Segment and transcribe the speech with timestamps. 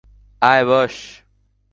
[0.41, 0.95] আয়, বস।